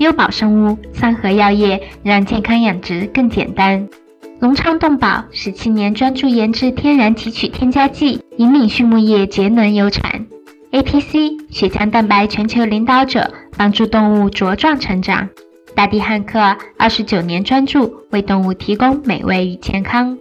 [0.00, 3.86] 优宝生物、三和药业让健康养殖更简单。
[4.38, 10.26] 隆昌动宝十七年专注研制天然提取添加剂，引领畜牧业节能优产。
[10.72, 15.28] APC 血浆蛋白全球领导者，帮助动物茁壮成长。
[15.74, 20.16] 大地汉克二十九年专注为动物提供美味与健康。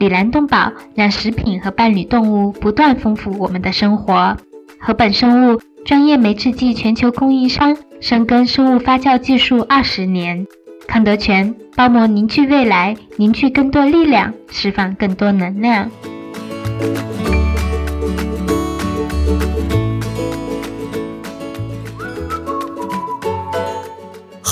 [0.00, 4.36] 里兰动宝让食品和伴侣动物不断丰富我们的生活。
[4.80, 7.76] 禾本生物专业酶制剂全球供应商。
[8.00, 10.46] 深耕生物发酵技术二十年，
[10.86, 15.90] 康德全包膜凝聚未来，凝聚更多力量，释放更多能量。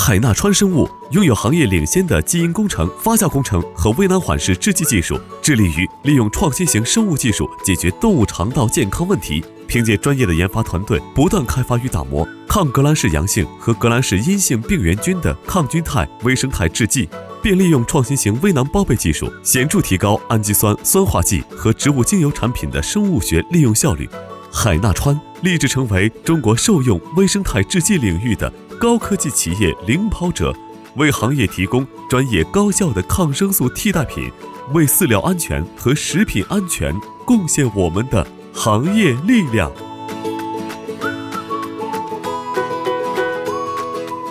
[0.09, 9.45] 海纳川生物拥有行业领先的基因工程、发酵工程和微囊缓释制剂技术，致力于利用创新型生物技术解决动物肠道健康问题。
[9.67, 17.07] 凭借专业的研发团队，不断开发与打磨抗革兰氏阳性和革兰氏阴性病原菌的抗菌肽微生态制剂，
[17.39, 24.09] 并利用创新型微囊包被技术，显著提高氨基酸酸化剂和植物精油产品的生物学利用效率。
[24.51, 30.55] 海纳川立志成为中国兽用微生态制剂领域的高科技企业领跑者，
[30.95, 34.31] 为行业提供专业高效的抗生素替代品，
[34.73, 38.25] 为饲料安全和食品安全贡献我们的。
[38.53, 39.69] 行业力量。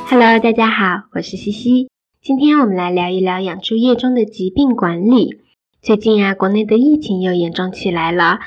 [0.08, 1.90] Hello，大家好，我是西西。
[2.22, 5.40] 今天我们来聊一聊养猪业中的疾病管理。
[5.82, 8.38] 最近啊，国内的疫情又严重起来了。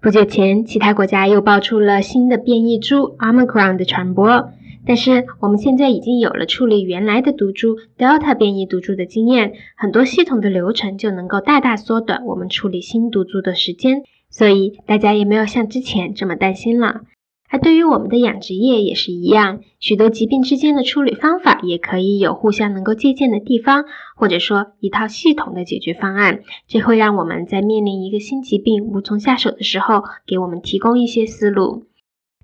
[0.00, 4.52] 不久前，其他国家又爆出了新的变异株 Omicron 的传播。
[4.84, 14.02] 但是我们现在已经有了处理原来的毒株 Delta 变异毒株的经验，很多系统的流程就能够大大缩短我们处理新毒株的时间。
[14.28, 17.02] 所以大家也没有像之前这么担心了。
[17.50, 23.84] 而对于我们的养殖业也是一样，许多疾病之间的处理方法也可以有互相能够借鉴的地方，
[24.16, 26.40] 或者说一套系统的解决方案。
[26.66, 31.84] 这会让我们在面临一个新疾病无从下手的时候，给我们提供一些思路。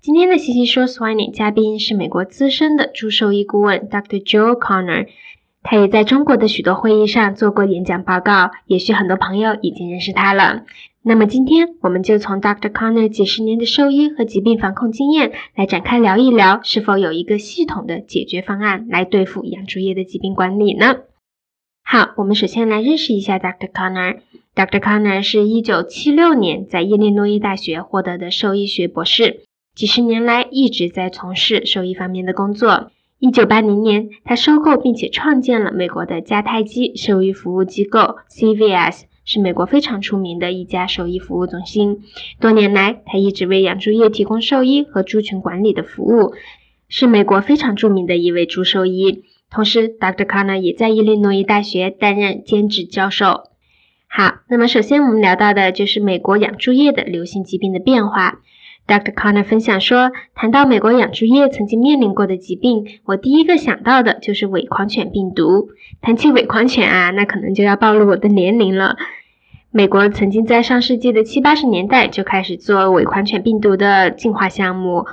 [0.01, 4.23] 今天的西西说 Swine 嘉宾是美国资深的猪兽医顾问 Dr.
[4.23, 5.07] Joe Connor，
[5.61, 10.63] 他也在中国的许多会议上做过演讲报告，也许很多朋友已经认识他了。
[11.01, 12.69] 那么今天我们就从 Dr.
[12.71, 20.95] Connor 几十年的兽医和疾病防控经验来展开聊一聊，是否有一个系统的解决方案来对付养猪业的疾病管理呢？
[21.83, 23.69] 好，我们首先来认识一下 Dr.
[23.69, 24.19] Connor。
[24.55, 24.79] Dr.
[24.79, 29.41] Connor 是一九七六年在伊利诺伊大学获得的兽医学博士，
[29.75, 32.91] 几十年来一直在从事兽医方面的工作。
[33.19, 39.03] 一九八零年，他收购并且创建了美国的迦太基兽医服务机构 CVS。
[39.25, 41.99] 是美国非常出名的一家兽医服务中心。
[42.39, 46.33] 多年来，他一直为养猪业提供兽医和猪群管理的服务，
[46.87, 49.25] 是美国非常著名的一位猪兽医。
[49.51, 50.25] 同时，Dr.
[50.25, 53.43] Connor 也在伊利诺伊大学担任兼职教授。
[54.07, 58.39] 好，那么首先我们聊到的就是美国养猪业的流行疾病的变化。
[58.89, 59.13] Dr.
[59.13, 65.69] Connor 分享说，谈到美国养猪业曾经面临过的疾病，我第一个想到的就是伪狂犬病毒。
[66.01, 68.97] 谈起伪狂犬啊，那可能就要暴露我的年龄了。
[69.69, 75.05] 美国曾经在上世纪的七八十年代就开始做伪狂犬病毒的进化项目。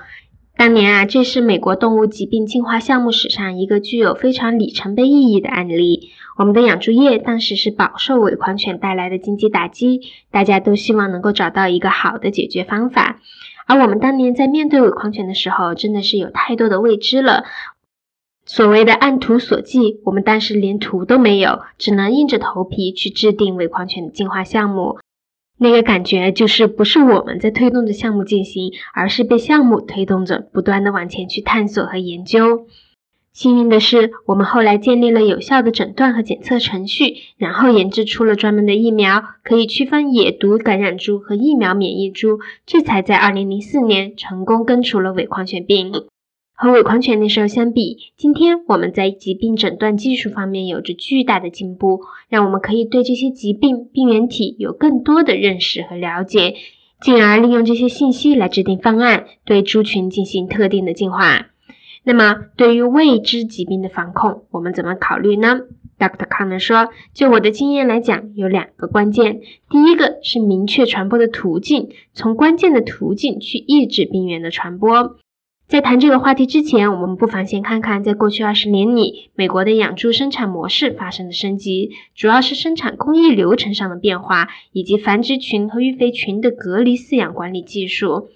[0.56, 6.08] 当年啊，这是美国动物疾病进化项目史上一个具有非常里程碑意义的案例。
[6.38, 10.00] 我们的养猪业当时是饱受伪狂犬带来的经济打击，
[10.30, 13.20] 大家都希望能够找到一个好的解决方法。
[13.66, 17.44] 而我们当年在面对伪狂犬的时候，真的是有太多的未知了。
[18.44, 24.98] 所谓的按图索骥，我们当时连图都没有，只能硬着头皮去制定伪狂犬的进化项目。
[25.58, 32.66] 那个感觉就是不是我们在推动着项目进行，而是被项目推动着，不断的往前去探索和研究。
[33.36, 45.92] 幸运的是，我们后来建立了有效的诊断和检测程序，然后研制出了专门的疫苗，可以区分野毒感染株和疫苗免疫株，这才在二零零四年成功根除了伪狂犬病。
[46.54, 52.00] 和伪狂犬那时候相比，今天我们在疾病诊断技术方面有着巨大的进步，
[52.30, 56.54] 让我们可以对这些疾病病原体有更多的认识和了解，
[57.02, 61.48] 进而利用这些信息来制定方案，对猪群进行特定的进化。
[62.08, 65.62] 那么，对于未知疾病的防控，我们怎么考虑呢
[65.98, 66.28] ？Dr.
[66.28, 69.40] Connor 说：“就我的经验来讲，有两个关键。
[69.68, 75.16] 第一个是明确传播的途径，从关键的途径去抑制病原的传播。
[75.66, 88.28] 在谈这个话题之前，我们不妨先看看，在过去二十年里，美国的养猪生产模式发生的升级，主要是生产工艺流程上的变化，以及繁殖群和育肥群的隔离饲养管理技术。”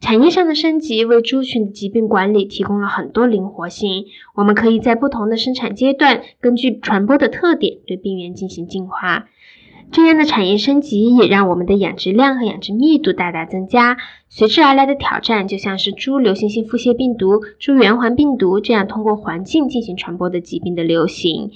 [0.00, 4.06] 产业上的升级为猪群的疾病管理提供了很多灵活性。
[4.34, 9.28] 我们可以在不同的生产阶段，根据传播的特点对病原进行净化。
[9.92, 13.98] 这样的产业升级也让我们的养殖量和养殖密度大大增加。
[14.28, 21.50] 随之而来的挑战就像是猪流行性腹泻病毒、猪圆环病毒这样通过环境进行传播的疾病的流行。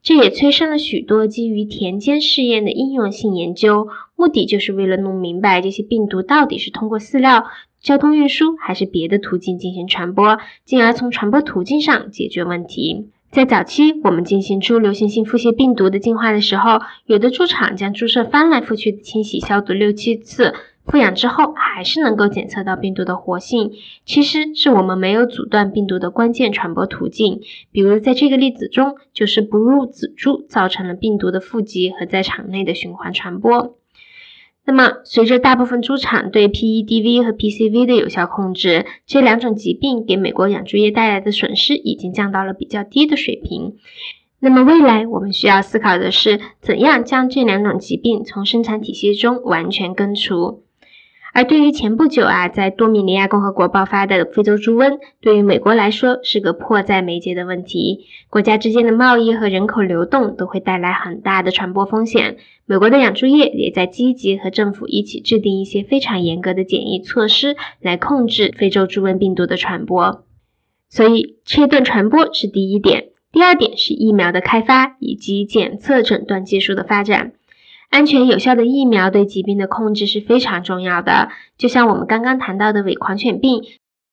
[0.00, 7.44] 这也催生了许多基于田间试验的应用性研究，目的就是为了弄明白这些病毒到底是通过饲料。
[7.80, 13.10] 交通运输还是别的途径进行传播，进而从传播途径上解决问题。
[13.30, 20.54] 在早期，我们进行猪流行性腹泻病毒的净化的时候，有的猪场将猪舍翻来覆去的清洗消毒六七次，
[20.86, 23.72] 复养之后还是能够检测到病毒的活性。
[24.06, 33.77] 其实是我们没有阻断病毒的关键传播途径，比如在这个例子中，就是不入仔猪造成了病毒的富集和在场内的循环传播。
[34.68, 43.76] 那么，随着大部分猪场对 PEDV 和 PCV 的有效控制，这两种疾病给美国养猪业带来的损失已经降到了比较低的水平。
[44.40, 50.62] 那么，未来我们需要思考的是，怎样将这两种疾病从生产体系中完全根除。
[51.32, 58.06] 而对于前不久啊，在多米尼亚共和国爆发的非洲猪瘟，对于美国来说是个迫在眉睫的问题。
[58.30, 62.38] 国家之间的贸易和人口流动都会带来很大的传播风险。
[62.66, 70.24] 美国的养猪业也在积极和政府一起制定一些非常严格的检疫措施，来控制非洲猪瘟病毒的传播。
[70.90, 73.10] 所以，切断传播是第一点。
[73.30, 77.32] 第二点是疫苗的开发以及检测诊断技术的发展。
[77.90, 81.30] 安全有效的疫苗对疾病的控制是非常重要的。
[81.56, 83.62] 就像我们刚刚谈到的伪狂犬病，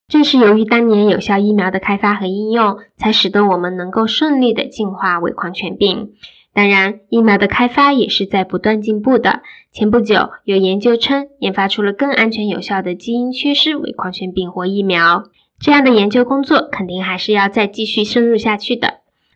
[0.08, 6.14] 正是由于当年有效疫苗的开发和应用，才使得我们能够顺利的净化伪狂犬病。
[6.54, 9.42] 当然，疫苗的开发也是在不断进步的。
[9.74, 15.26] 前不久，有研究称研发出了更安全有效的基因缺失伪狂犬病活疫苗。
[15.60, 18.95] 这样的研究工作肯定还是要再继续深入下去的。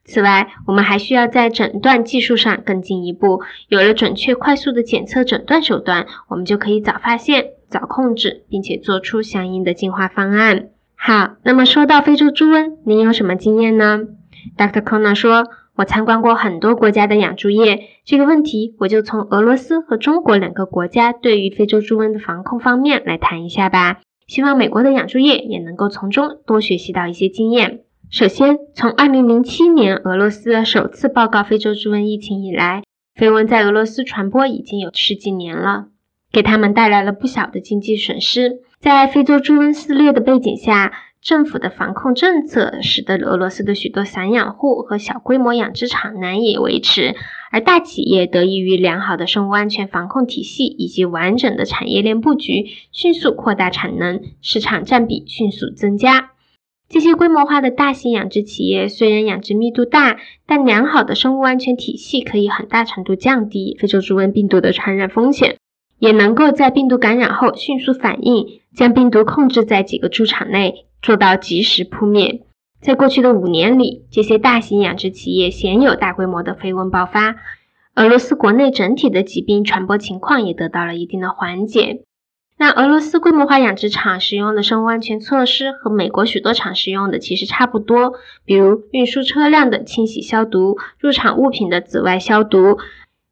[0.09, 3.41] 此外，我们还需要在诊断技术上更进一步。
[3.67, 10.69] 有了准确、快速的检测诊断手段，我们就可以早发现、早控制，并且做出相应的净化方案。
[10.95, 13.99] 好，那么说到非洲猪瘟，您有什么经验呢
[14.57, 14.81] ？Dr.
[14.81, 15.45] Connor 说
[15.77, 23.99] ：“我参观过很多国家的养猪业，这个问题我就从俄罗斯和中国两个国家对于非洲猪瘟的防控方面来谈一下吧。
[24.25, 32.81] 希望美国的养猪业也能够从中多学习到一些经验。”首先，从2007年俄罗斯首次报告非洲猪瘟疫情以来，
[33.15, 35.89] 绯闻在俄罗斯传播已经有十几年了，
[36.31, 38.61] 给他们带来了不小的经济损失。
[38.79, 40.91] 在非洲猪瘟肆虐的背景下，
[41.21, 47.13] 政府的防控政策使得俄罗斯的许多散养户和小规模养殖场难以维持，
[47.51, 56.31] 而大企业得益于良好的生物安全防控体系以及完整的产业链布局，迅速扩大产能，市场占比迅速增加。
[56.89, 60.17] 这些规模化的大型养殖企业虽然养殖密度大，
[60.47, 65.57] 但良好的生物安全体系可以很大程度降低非洲猪瘟病毒的传染风险，
[65.99, 72.41] 也能够在病毒感染后迅速反应，将病毒控制在几个猪场内，做到及时扑灭。
[72.81, 77.35] 在过去的五年里，这些大型养殖企业鲜有大规模的绯闻爆发，
[77.93, 82.01] 俄罗斯国内整体的疾病传播情况也得到了一定的缓解。
[82.61, 92.77] 那俄罗斯规模化养殖场使用的生物安全措施和美国许多厂使用的其实差不多，比如运输车辆的清洗消毒、入场物品的紫外消毒、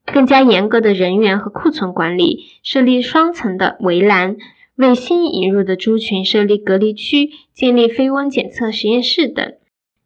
[0.06, 4.38] 更加严格的人员和库存管理、设立双层的围栏、
[4.76, 9.52] 为新引入的猪群设立隔离区、建立非温检测实验室等。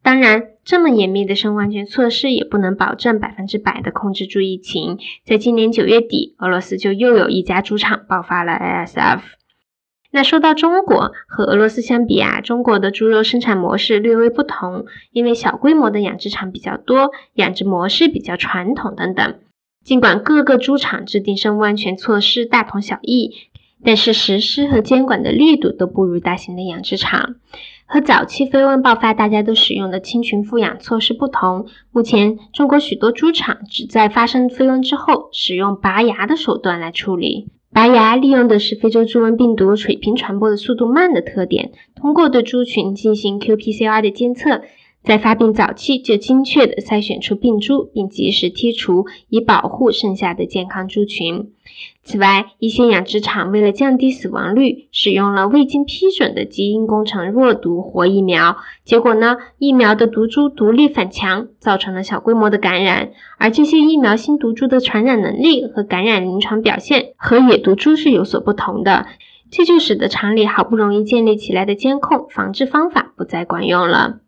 [0.02, 4.98] 当然，这么严密的生物安全措施也不能保证百分之百的控制住疫情。
[5.24, 9.20] 在今年九月底，俄罗斯就又有一家猪场爆发了 ASF。
[10.12, 19.40] 那说到中国，和俄罗斯相比啊，中国的猪肉生产模式略微不同，因为小规模的养殖场比较多，养殖模式比较传统等等。
[19.82, 23.32] 尽管各个猪场制定生物安全措施大同小异，
[23.82, 27.36] 但是实施和监管的力度都不如大型的养殖场。
[27.92, 37.50] 和早期非瘟爆发大家都使用的清群复养措施不同，目前中国许多猪场只在发生非瘟之后，使用拔牙的手段来处理。
[37.70, 44.62] 拔牙利用的是非洲猪瘟病毒水平传播的速度慢的特点，通过对猪群进行 qPCR 的监测，
[45.02, 51.50] 在发病早期就精确地筛选出病株，并及时剔除，以保护剩下的健康猪群。
[52.04, 58.58] 此外，一些养殖场为了降低死亡率，使用了未经批准的基因工程弱毒活疫苗。
[58.84, 63.10] 结果呢，疫苗的毒株独立反强，造成了小规模的感染。
[63.38, 69.06] 而这些疫苗新毒株的传染能力和感染临床表现和野毒株是有所不同的，
[69.50, 74.20] 这就使得厂里好不容易建立起来的监控防治方法不再管用了。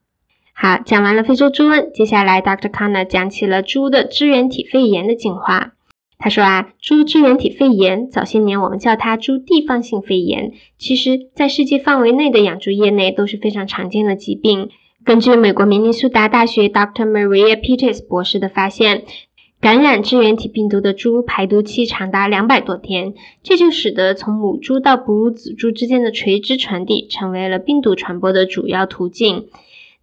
[0.57, 2.71] 好，讲完了非洲猪瘟，接下来 Dr.
[2.71, 5.73] Connor 讲起了猪的支原体肺炎的进化。
[6.17, 14.71] 他说啊，猪支原体肺炎早些年我们叫它猪地方性肺炎，其实在世界范围内的养猪业内都是非常常见的疾病。
[15.05, 17.05] 根据美国明尼苏达大学 Dr.
[17.11, 19.03] Maria Peters 博士的发现，
[19.61, 29.49] 感染支原体病毒的猪排毒期长达两百多天，这就使得从母猪到哺乳仔猪之间的垂直传递成为了病毒传播的主要途径。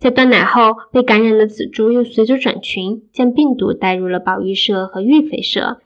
[0.02, 5.80] 在断奶后，被感染的仔猪又随着转群，将病毒带入了保育舍和育肥舍。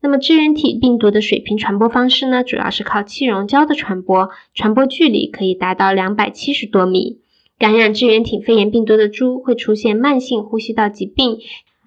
[0.00, 2.42] 那么支原体病毒的水平传播方式呢？
[2.42, 7.20] 主要是靠气溶胶的传播，传播距离可以达到两百七十多米。
[7.60, 11.38] 感染支原体肺炎病毒的猪会出现慢性呼吸道疾病，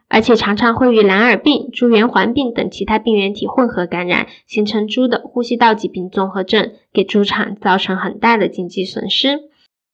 [0.08, 9.50] 而且常常会与蓝耳病、猪圆环病等其他病原体混合感染，形成猪的呼吸道疾病综合症，给猪场造成很大的经济损失。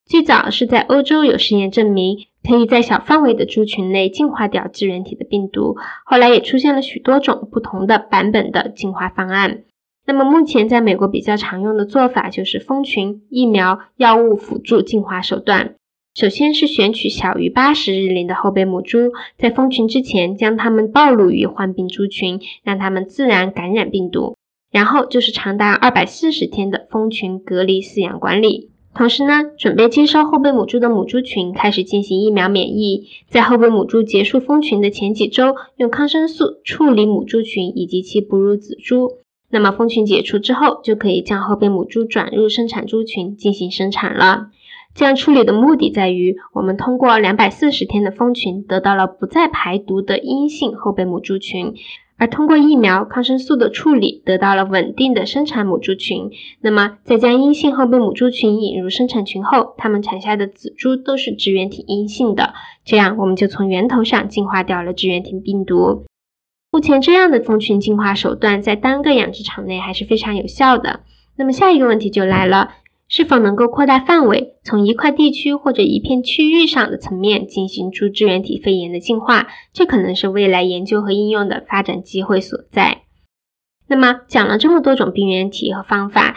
[0.09, 5.75] 最早是在欧洲有实验证明，可以在小范围的猪群内净化掉支原体的病毒。
[6.03, 9.65] 后来也出现了许多种不同的版本的净化方案。
[10.07, 15.75] 那么目前在美国比较常用的做法就是蜂群、疫苗、药物辅助净化手段。
[16.15, 24.35] 首先是选取小于八十日龄的后备母猪，在蜂群之前将它们暴露于患病猪群，让它们自然感染病毒。
[24.71, 28.71] 然后就是长达二百四十天的蜂群隔离饲养管理。
[28.93, 39.11] 同时呢，准备接收后备母猪的母猪群开始进行疫苗免疫，在后备母猪结束封群的前几周，用抗生素处理母猪群以及其哺乳仔猪。
[39.51, 44.47] 那么封群解除之后，就可以将后备母猪转入生产猪群进行生产了。
[44.95, 51.73] 这样处理的目的在于，我们通过两百四十天的封群，得到了不再排毒的阴性后备母猪群。
[52.19, 56.29] 而通过疫苗、抗生素的处理，得到了稳定的生产母猪群。
[56.59, 62.53] 那么，在将阴性后备母猪群引入生产群后，它们产下的仔猪都是支原体阴性的。
[62.83, 66.05] 这样，我们就从源头上净化掉了支原体病毒。
[66.71, 70.99] 目前，这样的蜂群净化手段在单个养殖场内还是非常有效的。
[71.37, 72.71] 那么，下一个问题就来了。
[73.09, 79.47] 是否能够扩大范围，从一块地区或者一片区域上的层面进行出支原体肺炎的进化？
[79.73, 83.01] 这可能是未来研究和应用的发展机会所在。
[83.87, 86.35] 那么，讲了这么多种病原体和方法，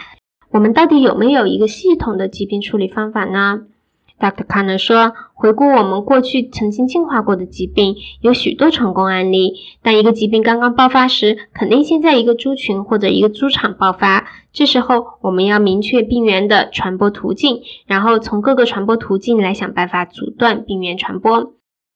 [0.49, 3.67] 我们到底有没有一个系统的疾病处理方法呢
[4.23, 4.45] ？Dr.
[4.45, 9.55] Connor 说：“回顾我们过去曾经进化过的疾病，有许多成功案例。
[9.81, 14.29] 当一个疾病刚刚爆发时，肯定先在一个猪群或者一个猪场爆发。
[14.53, 21.55] 这时候，我们要明确病原的传播途径，然后从各个传播途径来想办法阻断病原传播。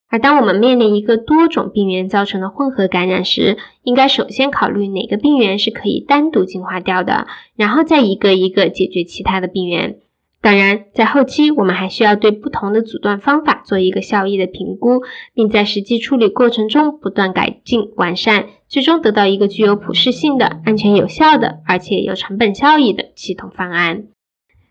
[0.09, 9.99] 而当我们面临一个多种病原造成的混合感染时，应该首先考虑哪个病原是可以单独净化掉的，然后再一个一个解决其他的病原。”
[10.47, 15.01] 当然，在后期我们还需要对不同的阻断方法做一个效益的评估，
[15.33, 24.03] 并在实际处理过程中不断改进完善，最终得到一个具有普适性的、安全有效的，而且有成本效益的系统方案。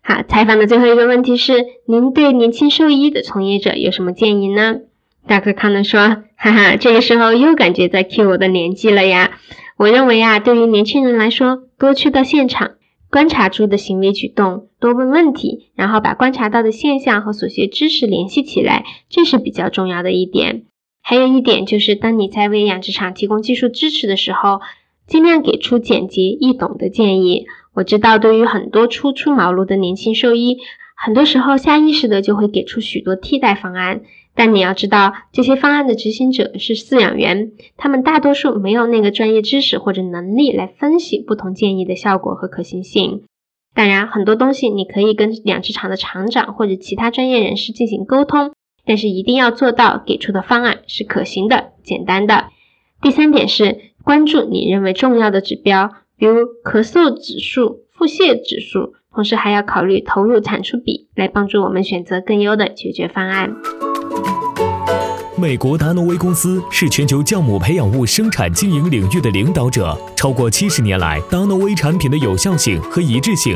[0.01, 4.77] 好，采访的最后一个问题是：您对年轻兽医的从业者有什么建议呢？
[5.27, 9.37] 大哥康能说：“哈哈，这个时候又感觉在 cue 我的年纪了呀。
[9.77, 12.71] 我认为啊，对于年轻人来说，多去到现场。”
[13.09, 20.65] 观察猪的行为举动，多问问题，然后把观察到的现象和所学知识联系起来，这是比较重要的一点。
[21.01, 24.61] 还有一点就是，当你在为养殖场提供技术支持的时候，
[25.07, 27.45] 尽量给出简洁易懂的建议。
[27.73, 30.57] 我知道，对于很多初出茅庐的年轻兽医，
[30.95, 34.01] 很多时候下意识的就会给出许多替代方案。
[34.35, 43.23] 但你要知道，这些方案的执行者是饲养员，他们大多数没有那个专业知识或者能力来分析不同建议的效果和可行性。
[43.77, 48.51] 当然，很多东西你可以跟养殖场的厂长或者其他专业人士进行沟通，
[48.87, 52.45] 但是一定要做到给出的方案是可行的、简单的。
[53.03, 63.55] 第三点是关注你认为重要的指标，比如咳嗽指数、腹泻指数，同时还要考虑投入产出比，来帮助我们选择更优的解决方案。
[65.39, 69.95] 美国达诺威公司是全球酵母培养物生产经营领域的领导者。
[70.15, 73.55] 超过七十年来，达诺威产品的有效性和一致性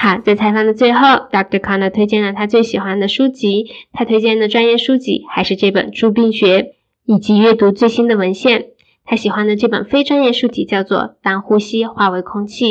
[0.00, 1.00] 好，在采访的最后
[1.32, 1.58] ，Dr.
[1.58, 3.66] Connor 推荐了他最喜欢的书籍。
[3.92, 6.62] 他推荐的专业书籍还是这本《猪病学》，
[7.04, 8.66] 以及阅读最新的文献。
[9.04, 12.64] 他喜欢的这本非专业书籍叫做《当呼吸化为空气》。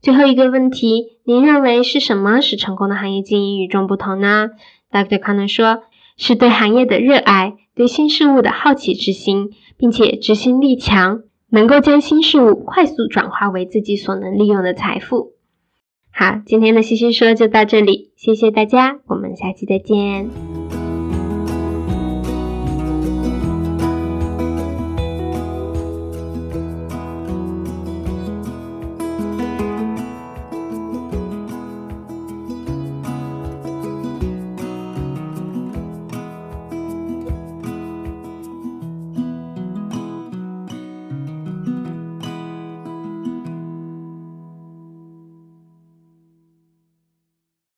[0.00, 4.48] 最后一个问题，您认为是什么使成功的行业经营与众不同呢
[4.90, 5.18] ？Dr.
[5.18, 5.82] Connor 说，
[6.16, 15.34] 是对行业的热爱，对新事物的好奇之心，并且执行力强，能够将新事物快速转化为自己所能利用的财富。
[16.18, 20.28] 好，今天的西西说就到这里，谢谢大家，我们下期再见。